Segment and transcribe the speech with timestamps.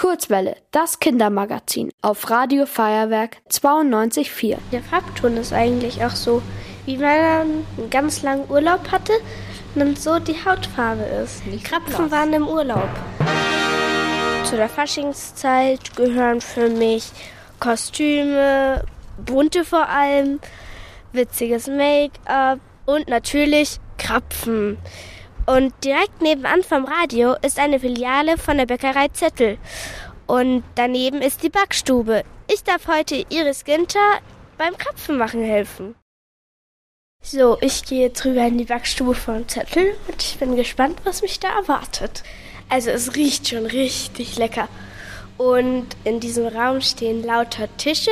[0.00, 4.56] Kurzwelle, das Kindermagazin auf Radio Feuerwerk 92.4.
[4.72, 6.40] Der Farbton ist eigentlich auch so,
[6.86, 9.12] wie wenn man einen ganz langen Urlaub hatte
[9.74, 11.42] und so die Hautfarbe ist.
[11.44, 12.88] Die Krapfen waren im Urlaub.
[14.44, 17.10] Zu der Faschingszeit gehören für mich
[17.58, 18.82] Kostüme,
[19.18, 20.40] bunte vor allem,
[21.12, 24.78] witziges Make-up und natürlich Krapfen.
[25.46, 29.58] Und direkt nebenan vom Radio ist eine Filiale von der Bäckerei Zettel.
[30.26, 32.24] Und daneben ist die Backstube.
[32.46, 34.20] Ich darf heute Iris Ginter
[34.58, 35.94] beim Krapfenmachen helfen.
[37.22, 41.22] So, ich gehe jetzt rüber in die Backstube von Zettel und ich bin gespannt, was
[41.22, 42.22] mich da erwartet.
[42.68, 44.68] Also es riecht schon richtig lecker.
[45.36, 48.10] Und in diesem Raum stehen lauter Tische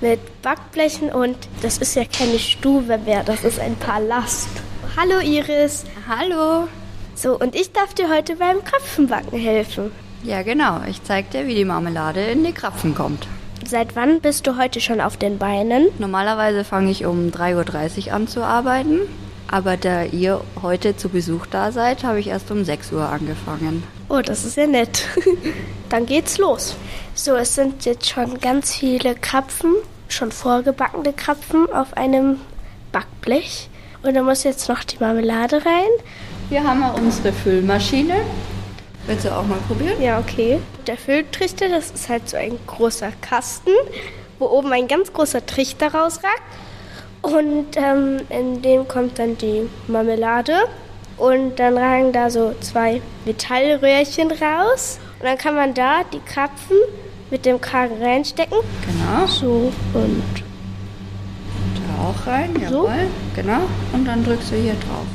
[0.00, 4.48] mit Backblechen und das ist ja keine Stube mehr, das ist ein Palast.
[4.96, 5.84] Hallo Iris.
[6.08, 6.68] Hallo.
[7.16, 9.90] So, und ich darf dir heute beim Krapfenbacken helfen.
[10.22, 10.82] Ja, genau.
[10.88, 13.26] Ich zeig dir, wie die Marmelade in die Krapfen kommt.
[13.66, 15.88] Seit wann bist du heute schon auf den Beinen?
[15.98, 19.00] Normalerweise fange ich um 3.30 Uhr an zu arbeiten.
[19.50, 23.82] Aber da ihr heute zu Besuch da seid, habe ich erst um 6 Uhr angefangen.
[24.08, 25.08] Oh, das ist ja nett.
[25.88, 26.76] Dann geht's los.
[27.16, 29.74] So, es sind jetzt schon ganz viele Krapfen,
[30.06, 32.38] schon vorgebackene Krapfen auf einem
[32.92, 33.68] Backblech.
[34.04, 35.88] Und da muss jetzt noch die Marmelade rein.
[36.50, 38.16] Hier haben wir unsere Füllmaschine.
[39.06, 40.00] Willst du auch mal probieren?
[40.00, 40.60] Ja, okay.
[40.86, 43.70] Der Fülltrichter, das ist halt so ein großer Kasten,
[44.38, 46.42] wo oben ein ganz großer Trichter rausragt.
[47.22, 50.54] Und ähm, in dem kommt dann die Marmelade.
[51.16, 54.98] Und dann ragen da so zwei Metallröhrchen raus.
[55.18, 56.76] Und dann kann man da die Krapfen
[57.30, 58.58] mit dem Kragen reinstecken.
[58.84, 59.26] Genau.
[59.26, 60.44] So und
[62.04, 62.84] auch rein, So?
[62.84, 63.08] jawohl.
[63.34, 63.60] Genau.
[63.92, 65.06] Und dann drückst du hier drauf.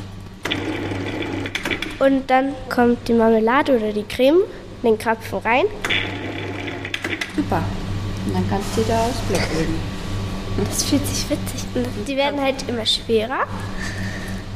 [2.00, 4.40] Und dann kommt die Marmelade oder die Creme
[4.82, 5.66] in den Krapfen rein.
[7.36, 7.62] Super.
[8.26, 9.74] Und dann kannst du die da aufs Blech legen.
[10.68, 11.84] Das fühlt sich witzig an.
[12.06, 13.44] Die werden halt immer schwerer.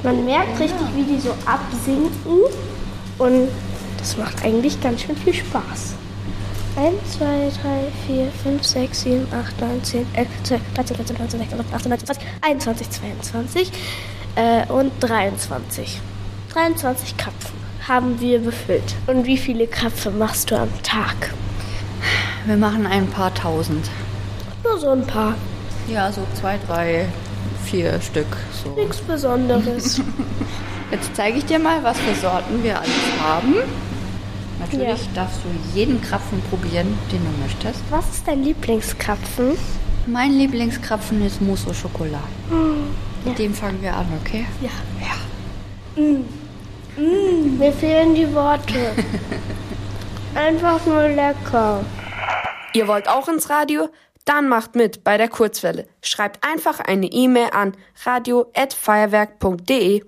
[0.02, 2.40] Man merkt richtig, wie die so absinken.
[3.18, 3.48] Und
[3.98, 5.94] das macht eigentlich ganz schön viel Spaß.
[6.76, 11.40] 1, 2, 3, 4, 5, 6, 7, 8, 9, 10, 11, 12, 13, 14, 15,
[11.40, 13.72] 16, 17, 18, 19, 20, 21, 22
[14.36, 16.00] äh, und 23.
[16.52, 18.94] 23 Krapfen haben wir befüllt.
[19.06, 21.32] Und wie viele Krapfen machst du am Tag?
[22.46, 23.88] Wir machen ein paar tausend.
[24.62, 25.34] Nur so ein paar.
[25.88, 27.06] Ja, so zwei, drei,
[27.64, 28.26] vier Stück.
[28.62, 28.70] So.
[28.70, 30.00] Nichts Besonderes.
[30.90, 32.90] Jetzt zeige ich dir mal, was für Sorten wir alles
[33.22, 33.54] haben.
[34.72, 35.12] Natürlich Ja.
[35.14, 35.48] darfst du
[35.78, 37.80] jeden Krapfen probieren, den du möchtest.
[37.90, 39.56] Was ist dein Lieblingskrapfen?
[40.06, 42.20] Mein Lieblingskrapfen ist Mousse au Chocolat.
[43.24, 44.44] Mit dem fangen wir an, okay?
[44.60, 44.70] Ja.
[45.00, 46.02] Ja.
[46.02, 46.24] Mm.
[46.96, 48.92] Mm, mir fehlen die Worte.
[50.34, 51.84] Einfach nur lecker.
[52.74, 53.88] Ihr wollt auch ins Radio?
[54.24, 55.86] Dann macht mit bei der Kurzwelle.
[56.02, 57.72] Schreibt einfach eine E-Mail an
[58.06, 60.04] radio@feuerwerk.de.